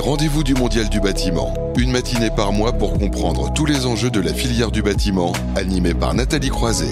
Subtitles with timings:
[0.00, 1.52] rendez-vous du Mondial du bâtiment.
[1.76, 5.94] Une matinée par mois pour comprendre tous les enjeux de la filière du bâtiment, animé
[5.94, 6.90] par Nathalie Croiset.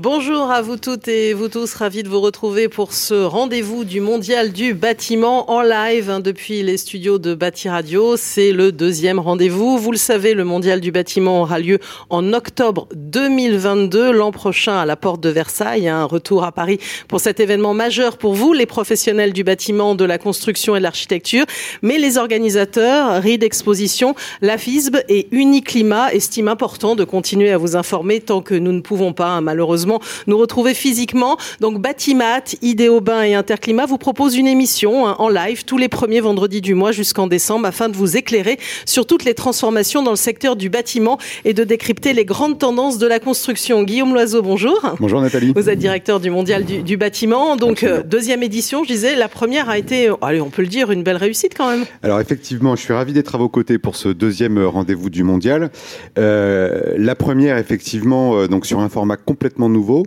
[0.00, 4.00] Bonjour à vous toutes et vous tous, ravis de vous retrouver pour ce rendez-vous du
[4.00, 8.16] Mondial du bâtiment en live hein, depuis les studios de Bâti Radio.
[8.16, 9.76] C'est le deuxième rendez-vous.
[9.76, 11.80] Vous le savez, le Mondial du bâtiment aura lieu
[12.10, 15.88] en octobre 2022, l'an prochain à la porte de Versailles.
[15.88, 16.78] Un retour à Paris
[17.08, 20.84] pour cet événement majeur pour vous, les professionnels du bâtiment, de la construction et de
[20.84, 21.44] l'architecture,
[21.82, 27.74] mais les organisateurs, RID Exposition, la FISB et Uniclimat estiment important de continuer à vous
[27.74, 29.87] informer tant que nous ne pouvons pas, hein, malheureusement,
[30.26, 31.36] nous retrouver physiquement.
[31.60, 36.20] Donc Batimat, Idéobain et Interclimat vous proposent une émission hein, en live tous les premiers
[36.20, 40.16] vendredis du mois jusqu'en décembre afin de vous éclairer sur toutes les transformations dans le
[40.16, 43.82] secteur du bâtiment et de décrypter les grandes tendances de la construction.
[43.82, 44.96] Guillaume Loiseau, bonjour.
[45.00, 45.52] Bonjour Nathalie.
[45.54, 47.56] Vous êtes directeur du Mondial du, bâtiment.
[47.56, 50.90] Donc euh, deuxième édition, je disais, la première a été, allez, on peut le dire,
[50.90, 51.84] une belle réussite quand même.
[52.02, 55.70] Alors effectivement, je suis ravi d'être à vos côtés pour ce deuxième rendez-vous du Mondial.
[56.18, 60.02] Euh, la première, effectivement, euh, donc sur un format complètement nouveau nouveau.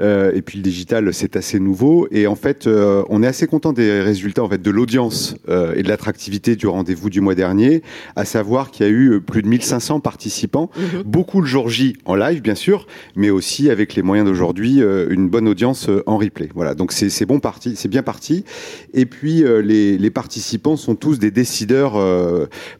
[0.00, 2.08] Euh, et puis le digital, c'est assez nouveau.
[2.10, 5.74] Et en fait, euh, on est assez content des résultats en fait de l'audience euh,
[5.76, 7.82] et de l'attractivité du rendez-vous du mois dernier,
[8.16, 11.02] à savoir qu'il y a eu plus de 1500 participants, mhm.
[11.04, 12.86] beaucoup le jour J en live bien sûr,
[13.16, 16.48] mais aussi avec les moyens d'aujourd'hui, une bonne audience en replay.
[16.54, 18.44] Voilà, donc c'est bon parti, c'est bien parti.
[18.92, 22.00] Et puis les, les, participants sont tous des décideurs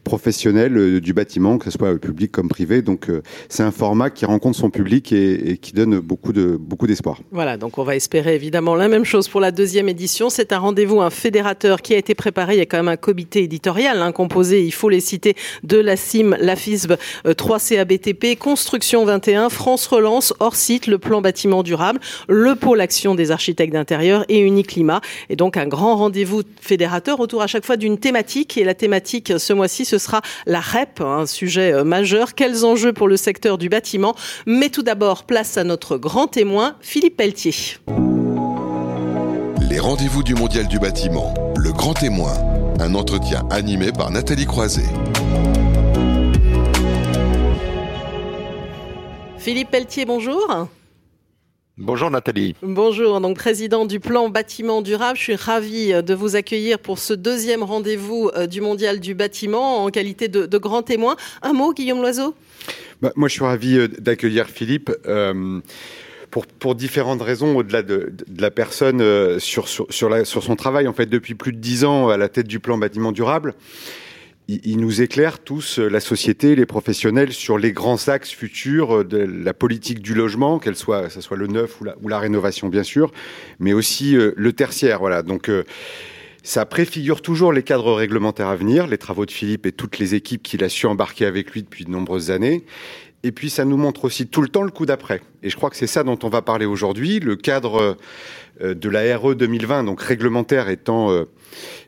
[0.03, 2.81] professionnels du bâtiment, que ce soit public comme privé.
[2.81, 3.09] Donc
[3.49, 7.04] c'est un format qui rencontre son public et, et qui donne beaucoup de beaucoup d'espoir.
[7.31, 10.29] Voilà, donc on va espérer évidemment la même chose pour la deuxième édition.
[10.29, 12.55] C'est un rendez-vous, un fédérateur qui a été préparé.
[12.55, 15.77] Il y a quand même un comité éditorial hein, composé, il faut les citer, de
[15.77, 16.93] la CIM, la FISB,
[17.25, 23.31] 3CABTP, Construction 21, France Relance, hors site, le plan bâtiment durable, le pôle action des
[23.31, 25.01] architectes d'intérieur et Uniclimat.
[25.29, 28.57] Et donc un grand rendez-vous fédérateur autour à chaque fois d'une thématique.
[28.57, 32.35] Et la thématique ce mois-ci, ce sera la REP, un sujet euh, majeur.
[32.35, 34.15] Quels enjeux pour le secteur du bâtiment?
[34.45, 37.51] Mais tout d'abord, place à notre grand témoin, Philippe Pelletier.
[39.69, 42.31] Les rendez-vous du Mondial du bâtiment, le grand témoin,
[42.79, 44.87] un entretien animé par Nathalie Croiset.
[49.37, 50.69] Philippe Pelletier, bonjour.
[51.77, 52.55] Bonjour Nathalie.
[52.61, 55.17] Bonjour, donc président du plan bâtiment durable.
[55.17, 59.83] Je suis ravie de vous accueillir pour ce deuxième rendez-vous euh, du mondial du bâtiment
[59.83, 61.17] en qualité de, grand témoin.
[61.41, 62.35] Un mot, Guillaume Loiseau?
[63.01, 64.89] Bah, Moi, je suis ravi euh, d'accueillir Philippe.
[65.05, 65.59] Euh,
[66.41, 71.53] pour, différentes raisons, au-delà de, la personne euh, sur, son travail, en fait, depuis plus
[71.53, 73.53] de dix ans à la tête du plan bâtiment durable,
[74.47, 79.03] il, nous éclaire tous, euh, la société, les professionnels, sur les grands axes futurs euh,
[79.03, 82.19] de la politique du logement, qu'elle soit, ça soit le neuf ou la, ou la
[82.19, 83.11] rénovation, bien sûr,
[83.59, 84.99] mais aussi le tertiaire.
[84.99, 85.23] Voilà.
[85.23, 85.49] Donc,
[86.43, 90.13] ça préfigure toujours les cadres réglementaires à venir, les travaux de Philippe et toutes les
[90.13, 92.65] équipes qu'il a su embarquer avec lui depuis de nombreuses années.
[93.25, 95.19] Et puis ça nous montre aussi tout le temps le coup d'après.
[95.41, 97.19] Et je crois que c'est ça dont on va parler aujourd'hui.
[97.19, 97.97] Le cadre
[98.61, 101.25] euh, de la RE 2020, donc réglementaire étant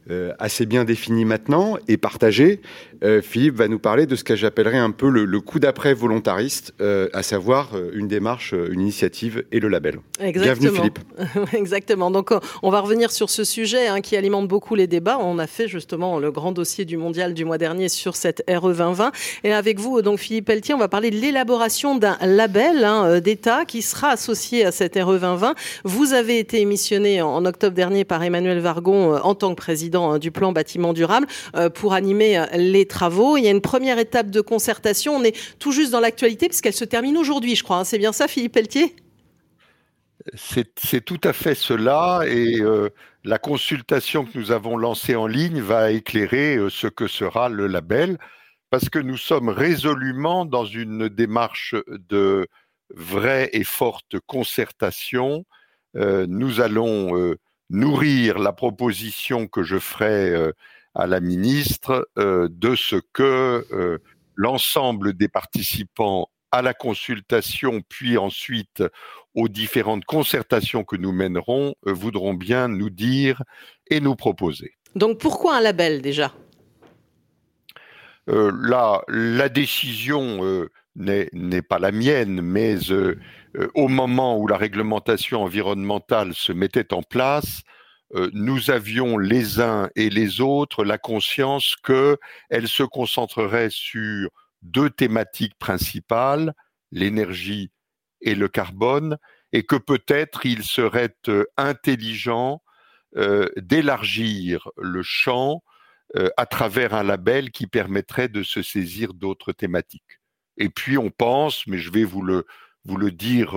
[0.10, 2.62] euh, euh, assez bien défini maintenant et partagé.
[3.04, 6.74] Euh, Philippe va nous parler de ce que j'appellerais un peu le, coup d'après volontariste,
[6.82, 10.00] euh, à savoir une démarche, une initiative et le label.
[10.20, 10.72] Exactement.
[10.72, 11.54] Bienvenue Philippe.
[11.54, 12.10] Exactement.
[12.10, 12.32] Donc
[12.64, 15.20] on va revenir sur ce sujet hein, qui alimente beaucoup les débats.
[15.20, 18.74] On a fait justement le grand dossier du mondial du mois dernier sur cette RE
[18.74, 19.12] 2020.
[19.44, 23.66] Et avec vous, donc Philippe Pelletier, on va parler de l'élaboration d'un label hein, d'État
[23.66, 25.56] qui sera associé à cette RE 2020.
[25.84, 30.20] Vous avez été émissionné en octobre dernier par Emmanuel Vargon en tant que président Hein,
[30.20, 33.38] du plan bâtiment durable, euh, pour animer euh, les travaux.
[33.38, 35.16] Il y a une première étape de concertation.
[35.16, 37.78] On est tout juste dans l'actualité puisqu'elle se termine aujourd'hui, je crois.
[37.78, 37.84] Hein.
[37.84, 38.96] C'est bien ça, Philippe Pelletier?
[40.36, 42.90] C'est tout à fait cela et euh,
[43.24, 48.18] la consultation que nous avons lancée en ligne va éclairer ce que sera le label
[48.70, 51.76] parce que nous sommes résolument dans une démarche
[52.10, 52.48] de
[52.94, 55.46] vraie et forte concertation.
[55.96, 57.38] nous allons
[57.70, 60.52] nourrir la proposition que je ferai euh,
[60.96, 63.98] à la ministre euh, de ce que euh,
[64.36, 68.84] l'ensemble des participants à la consultation, puis ensuite
[69.36, 73.44] aux différentes concertations que nous mènerons, voudront bien nous dire
[73.90, 74.74] et nous proposer.
[74.96, 76.34] Donc pourquoi un label déjà?
[78.28, 83.20] La, la décision n'est pas la mienne, mais euh,
[83.56, 87.62] euh, au moment où la réglementation environnementale se mettait en place,
[88.16, 94.30] euh, nous avions les uns et les autres la conscience qu'elle se concentrerait sur
[94.64, 96.54] deux thématiques principales,
[96.92, 97.70] l'énergie
[98.22, 99.18] et le carbone,
[99.54, 101.16] et que peut-être il serait
[101.56, 102.62] intelligent
[103.56, 105.64] d'élargir le champ
[106.36, 110.20] à travers un label qui permettrait de se saisir d'autres thématiques.
[110.58, 112.46] Et puis on pense, mais je vais vous le,
[112.86, 113.52] vous le dire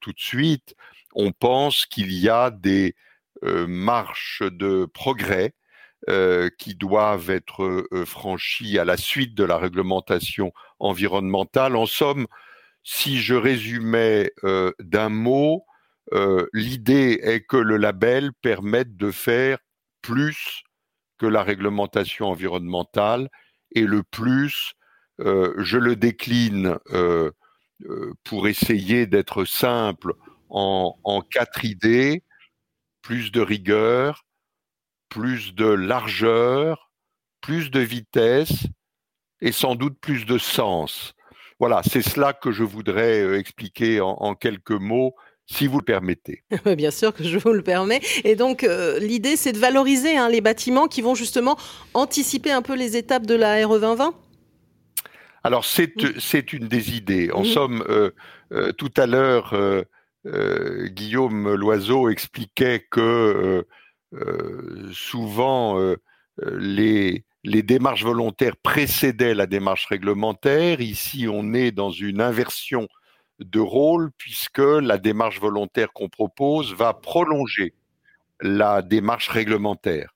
[0.00, 0.74] tout de suite,
[1.14, 2.94] on pense qu'il y a des
[3.42, 5.54] marches de progrès
[6.10, 11.76] euh, qui doivent être euh, franchis à la suite de la réglementation environnementale.
[11.76, 12.26] En somme,
[12.82, 15.64] si je résumais euh, d'un mot,
[16.52, 19.58] l'idée est que le label permette de faire
[20.02, 20.64] plus
[21.18, 23.30] que la réglementation environnementale
[23.70, 24.74] et le plus,
[25.24, 26.78] je le décline
[28.24, 30.14] pour essayer d'être simple
[30.52, 32.22] en, quatre idées,
[33.02, 34.24] plus de rigueur,
[35.08, 36.90] plus de largeur,
[37.40, 38.66] plus de vitesse
[39.40, 41.14] et sans doute plus de sens.
[41.58, 45.14] Voilà, c'est cela que je voudrais euh, expliquer en, quelques mots
[45.46, 46.42] si vous le permettez.
[46.76, 48.00] Bien sûr que je vous le permets.
[48.24, 51.56] Et donc, euh, l'idée, c'est de valoriser hein, les bâtiments qui vont justement
[51.94, 54.14] anticiper un peu les étapes de la RE 2020
[55.44, 57.30] Alors, c'est, une des idées.
[57.32, 59.54] En somme, euh, tout à l'heure,
[60.24, 63.66] Guillaume Loiseau expliquait que
[64.14, 65.96] euh, souvent euh,
[66.42, 70.80] euh, les, les démarches volontaires précédaient la démarche réglementaire.
[70.80, 72.88] Ici, on est dans une inversion
[73.38, 77.74] de rôle puisque la démarche volontaire qu'on propose va prolonger
[78.40, 80.14] la démarche réglementaire.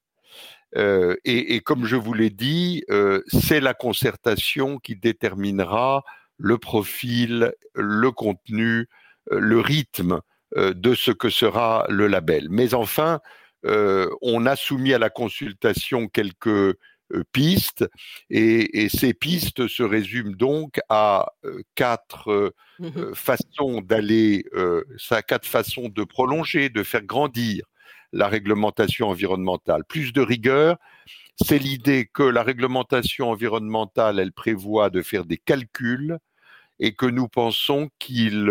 [0.76, 6.04] Euh, et, et, comme je vous l'ai dit, euh, c'est la concertation qui déterminera
[6.38, 8.88] le profil, le contenu,
[9.30, 10.20] le rythme
[10.54, 12.48] de ce que sera le label.
[12.50, 13.20] Mais enfin,
[13.66, 16.74] euh, on a soumis à la consultation quelques euh,
[17.32, 17.84] pistes
[18.30, 24.44] et, ces pistes se résument donc à euh, quatre mmh façons d'aller,
[25.26, 27.64] quatre façons de prolonger, de faire grandir
[28.16, 29.84] la réglementation environnementale.
[29.84, 30.76] Plus de rigueur,
[31.44, 36.18] c'est l'idée que la réglementation environnementale, elle prévoit de faire des calculs
[36.78, 38.50] et que nous pensons qu'il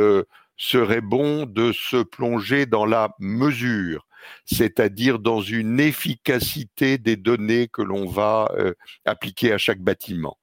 [0.57, 4.05] serait bon de se plonger dans la mesure
[4.45, 8.73] c'est-à-dire dans une efficacité des données que l'on va euh,
[9.05, 10.37] appliquer à chaque bâtiment.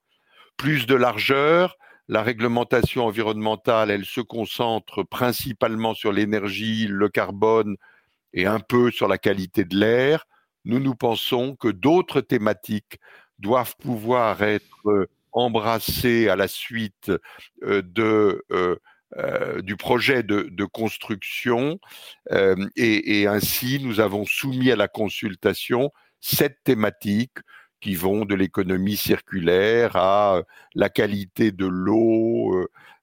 [0.57, 1.77] Plus de largeur,
[2.09, 7.77] la réglementation environnementale, elle se concentre principalement sur l'énergie, le carbone
[8.35, 10.27] et un peu sur la qualité de l'air.
[10.65, 12.99] Nous nous pensons que d'autres thématiques
[13.39, 17.11] doivent pouvoir être euh, embrassées à la suite
[17.63, 18.45] euh, de
[19.19, 21.79] euh, du projet de, construction
[22.31, 27.37] euh, et, ainsi nous avons soumis à la consultation sept thématiques
[27.83, 30.43] qui vont de l'économie circulaire à euh,
[30.75, 32.57] la qualité de l'eau,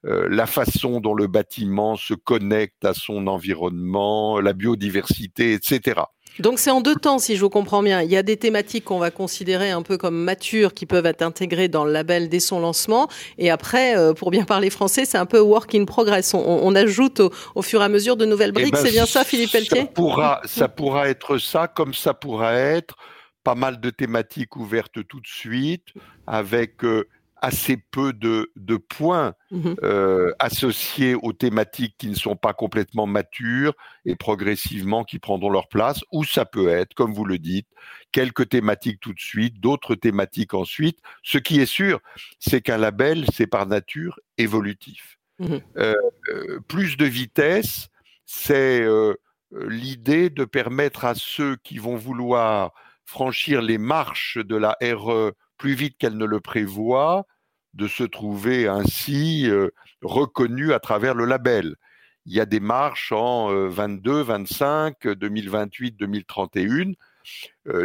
[0.04, 6.04] la façon dont le bâtiment se connecte à son environnement, la biodiversité, etc.
[6.40, 8.02] Donc c'est en deux temps, si je vous comprends bien.
[8.02, 11.22] Il y a des thématiques qu'on va considérer un peu comme matures, qui peuvent être
[11.22, 13.10] intégrées dans le label dès son lancement.
[13.38, 16.34] Et après, euh, pour bien parler français, c'est un peu work in progress.
[16.34, 17.22] On, ajoute
[17.56, 18.68] au, fur et à mesure de nouvelles briques.
[18.70, 19.81] Eh ben, c'est bien ça, Philippe Pelletier?
[19.81, 22.96] ça pourra, ça pourra être ça, comme ça pourra être
[23.44, 25.94] pas mal de thématiques ouvertes tout de suite,
[26.27, 27.07] avec euh,
[27.41, 33.74] assez peu de, points mmh euh, associés aux thématiques qui ne sont pas complètement matures
[34.06, 37.68] et progressivement qui prendront leur place, ou ça peut être, comme vous le dites,
[38.11, 40.99] quelques thématiques tout de suite, d'autres thématiques ensuite.
[41.23, 41.99] Ce qui est sûr,
[42.40, 45.18] c'est qu'un label, c'est par nature évolutif.
[45.40, 45.95] Mmh euh,
[46.33, 47.87] euh, plus de vitesse,
[48.25, 48.85] c'est
[49.52, 52.73] l'idée de permettre à ceux qui vont vouloir
[53.09, 57.25] franchir les marches de la RE plus vite qu'elle ne le prévoit,
[57.73, 59.69] de se trouver ainsi euh,
[60.04, 61.75] reconnu à travers le label.
[62.28, 66.94] Il y a des marches en 22, 25, 2028, 2031,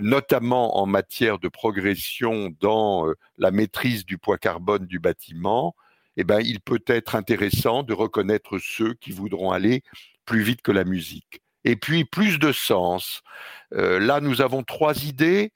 [0.03, 5.75] notamment en matière de progression dans euh, la maîtrise du poids carbone du bâtiment.
[6.19, 9.83] Eh ben, il peut être intéressant de reconnaître ceux qui voudront aller
[10.27, 11.44] plus vite que la musique.
[11.65, 13.23] Et puis, plus de sens.
[13.73, 15.53] Euh, là, nous avons trois idées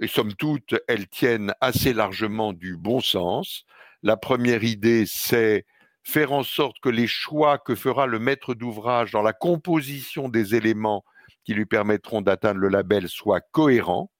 [0.00, 3.64] et somme toute, elles tiennent assez largement du bon sens.
[4.02, 5.64] La première idée, c'est
[6.02, 10.54] faire en sorte que les choix que fera le maître d'ouvrage dans la composition des
[10.54, 11.04] éléments
[11.44, 14.10] qui lui permettront d'atteindre le label soient cohérents,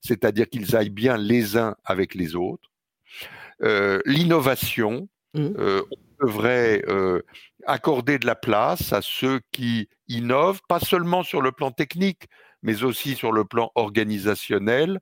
[0.00, 2.70] c'est-à-dire qu'ils aillent bien les uns avec les autres.
[3.62, 5.48] Euh, l'innovation, mmh.
[5.58, 7.22] euh, on devrait euh,
[7.66, 12.28] accorder de la place à ceux qui innovent, pas seulement sur le plan technique,
[12.62, 15.00] mais aussi sur le plan organisationnel,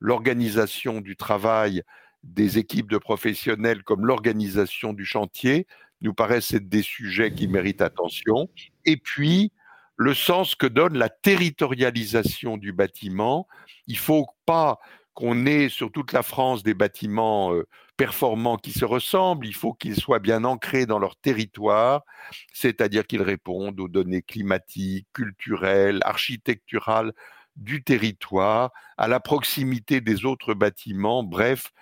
[0.00, 1.82] l'organisation du travail
[2.24, 5.66] des équipes de professionnels comme l'organisation du chantier
[6.00, 8.48] nous paraissent être des sujets qui méritent attention.
[8.84, 9.52] Et puis,
[9.96, 13.46] le sens que donne la territorialisation du bâtiment.
[13.86, 14.78] Il faut pas
[15.14, 19.72] qu'on ait sur toute la France des bâtiments euh, performants qui se ressemblent, il faut
[19.72, 22.04] qu'ils soient bien ancrés dans leur territoire,
[22.52, 27.12] c'est-à-dire qu'ils répondent aux données climatiques, culturelles, architecturales
[27.56, 31.72] du territoire, à la proximité des autres bâtiments, bref,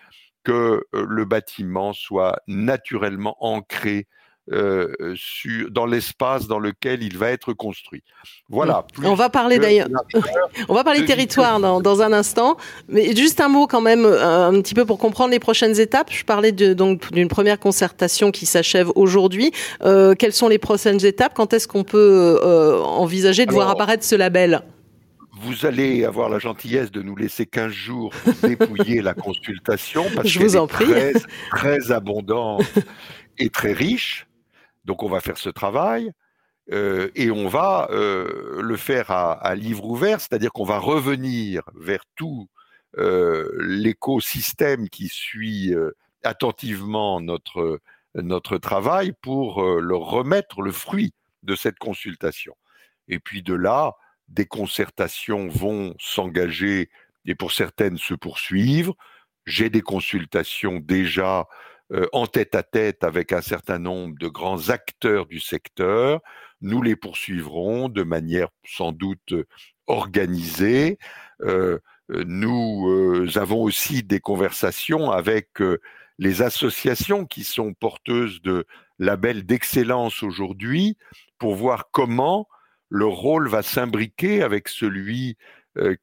[0.45, 4.07] que euh, le bâtiment soit naturellement ancré
[4.53, 8.03] euh, sur, dans l'espace dans lequel il va être construit.
[8.49, 8.87] Voilà.
[9.03, 9.89] On va parler d'ailleurs.
[10.69, 12.57] On va parler territoire dans, dans, un instant,
[12.89, 16.11] mais juste un mot quand même, euh, un, petit peu pour comprendre les prochaines étapes.
[16.11, 19.53] Je parlais de, donc d'une première concertation qui s'achève aujourd'hui.
[19.83, 21.33] Euh, quelles sont les prochaines étapes?
[21.35, 24.63] Quand est-ce qu'on peut euh, envisager de voir apparaître ce label?
[25.37, 30.29] vous allez avoir la gentillesse de nous laisser 15 jours pour dépouiller la consultation parce
[30.29, 30.87] Je vous en prie.
[30.87, 31.13] Très,
[31.51, 32.63] très abondante
[33.39, 34.27] et très riche.
[34.85, 36.13] Donc on va faire ce travail
[36.73, 42.05] euh, et on va euh, le faire à, livre ouvert, c'est-à-dire qu'on va revenir vers
[42.17, 42.49] tout
[42.97, 45.75] euh, l'écosystème qui suit
[46.23, 47.79] attentivement notre,
[48.59, 51.13] travail pour leur remettre le fruit
[51.43, 52.57] de cette consultation.
[53.09, 53.95] Et puis de là,
[54.29, 56.89] des concertations vont s'engager
[57.27, 58.95] et pour certaines se poursuivre.
[59.45, 61.47] J'ai des consultations déjà
[62.13, 66.21] en tête à tête avec un certain nombre de grands acteurs du secteur.
[66.61, 69.35] Nous les poursuivrons de manière sans doute
[69.87, 70.99] organisée.
[71.43, 75.49] Euh, nous euh, avons aussi des conversations avec
[76.19, 78.67] les associations qui sont porteuses de
[78.99, 80.97] labels d'excellence aujourd'hui
[81.39, 82.49] pour voir comment
[82.89, 85.37] le rôle va s'imbriquer avec celui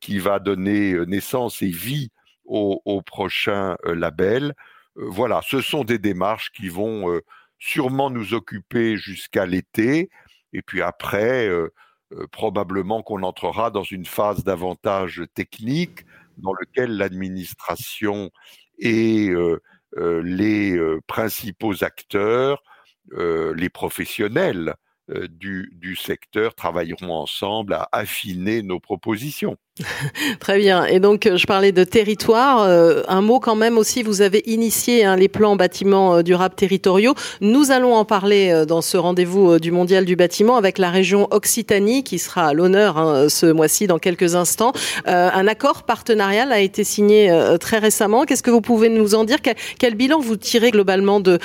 [0.02, 2.12] qui va donner naissance et vie
[2.44, 4.54] au prochain label.
[4.96, 7.22] Voilà, ce sont des démarches qui vont
[7.60, 10.10] sûrement nous occuper jusqu'à l'été.
[10.54, 11.50] Et puis après,
[12.32, 16.06] probablement qu'on entrera dans une phase davantage technique
[16.38, 18.32] dans lequel l'administration
[18.80, 19.30] et
[19.98, 22.62] les principaux acteurs,
[23.12, 24.76] les professionnels
[25.30, 29.58] du, du, secteur travailleront ensemble à affiner nos propositions.
[30.40, 30.86] Très bien.
[30.86, 32.64] Et donc, je parlais de territoire.
[32.64, 36.56] Euh, un mot quand même aussi, vous avez initié hein, les plans bâtiments euh, durables
[36.56, 37.14] territoriaux.
[37.40, 41.28] Nous allons en parler euh, dans ce rendez-vous du Mondial du bâtiment avec la région
[41.32, 44.74] Occitanie qui sera à l'honneur hein, ce mois-ci dans quelques instants.
[45.06, 48.26] un accord partenarial a été signé très récemment.
[48.26, 49.38] Qu'est-ce que vous pouvez nous en dire?
[49.80, 51.40] Quel, bilan vous tirez globalement de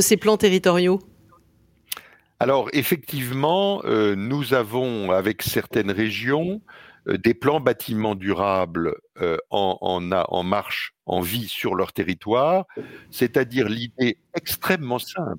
[0.00, 1.00] ces plans territoriaux?
[2.42, 6.60] Alors effectivement, nous avons avec certaines régions
[7.08, 10.00] euh, des plans bâtiments durables euh, en,
[10.44, 12.66] marche, en vie sur leur territoire,
[13.10, 15.38] c'est-à-dire l'idée extrêmement simple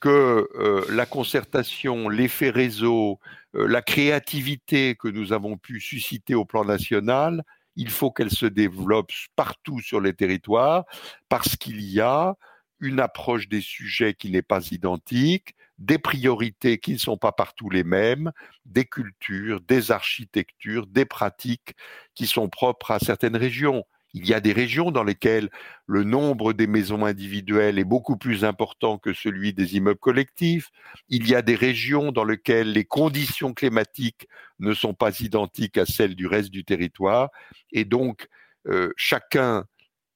[0.00, 3.20] que euh, la concertation, l'effet réseau,
[3.52, 7.44] la créativité que nous avons pu susciter au plan national,
[7.76, 10.84] il faut qu'elle se développe partout sur les territoires
[11.28, 12.34] parce qu'il y a
[12.80, 17.70] une approche des sujets qui n'est pas identique, des priorités qui ne sont pas partout
[17.70, 18.30] les mêmes,
[18.66, 21.74] des cultures, des architectures, des pratiques
[22.14, 23.84] qui sont propres à certaines régions.
[24.12, 25.50] Il y a des régions dans lesquelles
[25.86, 30.70] le nombre des maisons individuelles est beaucoup plus important que celui des immeubles collectifs.
[31.08, 34.26] Il y a des régions dans lesquelles les conditions climatiques
[34.58, 37.30] ne sont pas identiques à celles du reste du territoire.
[37.72, 38.26] Et donc,
[38.66, 39.64] euh, chacun,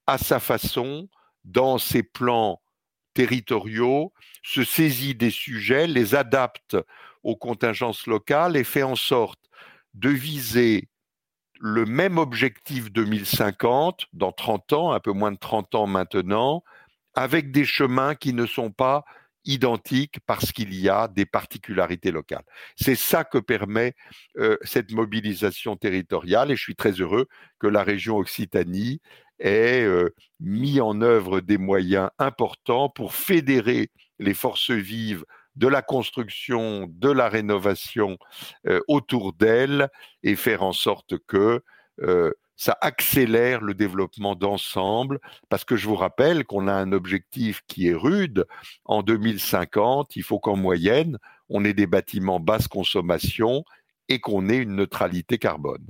[0.06, 1.08] à sa façon,
[1.44, 2.60] dans ses plans
[3.14, 6.76] territoriaux, se saisit des sujets, les adapte
[7.22, 9.40] aux contingences locales et fait en sorte
[9.94, 10.88] de viser
[11.60, 16.62] le même objectif 2050 dans 30 ans, un peu moins de 30 ans maintenant,
[17.14, 19.04] avec des chemins qui ne sont pas
[19.44, 22.44] identiques parce qu'il y a des particularités locales.
[22.76, 23.94] C'est ça que permet
[24.38, 27.26] euh, cette mobilisation territoriale et je suis très heureux
[27.58, 29.00] que la région Occitanie
[29.38, 35.24] ait euh, mis en œuvre des moyens importants pour fédérer les forces vives
[35.56, 38.18] de la construction, de la rénovation
[38.66, 39.88] euh, autour d'elle
[40.22, 41.62] et faire en sorte que
[42.02, 47.62] euh, ça accélère le développement d'ensemble, parce que je vous rappelle qu'on a un objectif
[47.66, 48.46] qui est rude.
[48.84, 53.64] En 2050, il faut qu'en moyenne, on ait des bâtiments basse consommation
[54.08, 55.84] et qu'on ait une neutralité carbone.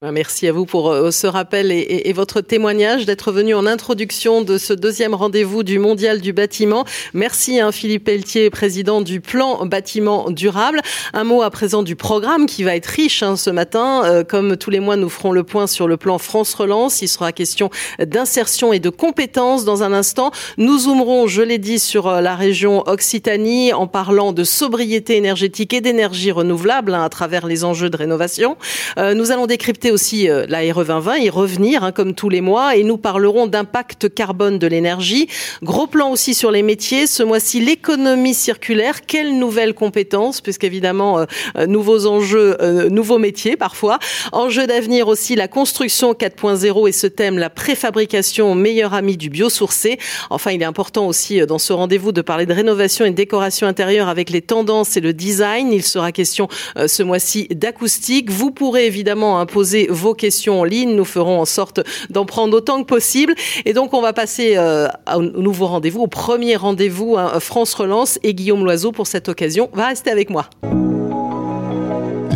[0.00, 4.42] Ben, merci à vous pour euh, ce rappel et, votre témoignage d'être venu en introduction
[4.42, 6.84] de ce deuxième rendez-vous du Mondial du bâtiment.
[7.14, 10.82] Merci hein, Philippe Pelletier, président du plan bâtiment durable.
[11.14, 14.02] Un mot à présent du programme qui va être riche hein, ce matin.
[14.04, 17.02] Euh, comme tous les mois, nous ferons le point sur le plan France Relance.
[17.02, 20.30] Il sera question d'insertion et de compétences dans un instant.
[20.58, 25.74] Nous zoomerons, je l'ai dit, sur euh, la région Occitanie en parlant de sobriété énergétique
[25.74, 28.56] et d'énergie renouvelable hein, à travers les enjeux de rénovation.
[28.96, 32.76] nous allons décrypter aussi euh, la RE 2020, y revenir hein, comme tous les mois
[32.76, 35.28] et nous parlerons d'impact carbone de l'énergie.
[35.62, 37.06] Gros plan aussi sur les métiers.
[37.06, 39.02] Ce mois-ci, l'économie circulaire.
[39.06, 41.24] Quelles nouvelles compétences, puisqu'évidemment, euh,
[41.56, 42.56] euh, nouveaux enjeux,
[42.90, 43.98] nouveaux métiers parfois.
[44.32, 49.98] Enjeu d'avenir aussi, la construction 4.0 et ce thème, la préfabrication, meilleur ami du biosourcé.
[50.30, 53.66] Enfin, il est important aussi dans ce rendez-vous de parler de rénovation et de décoration
[53.66, 55.72] intérieure avec les tendances et le design.
[55.72, 58.30] Il sera question ce mois-ci d'acoustique.
[58.30, 60.94] Vous pourrez évidemment imposer vos questions en ligne.
[60.94, 61.80] Nous ferons en sorte
[62.10, 63.34] d'en prendre autant que possible.
[63.64, 68.18] Et donc, on va passer euh, au nouveau rendez-vous, au premier rendez-vous hein, France Relance.
[68.22, 70.46] Et Guillaume Loiseau, pour cette occasion, va rester avec moi.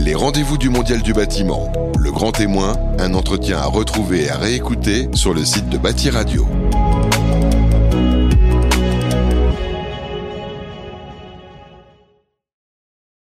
[0.05, 1.73] Les rendez-vous du Mondial du bâtiment.
[1.99, 6.11] Le grand témoin, un entretien à retrouver et à réécouter sur le site de Bâti
[6.11, 6.47] Radio.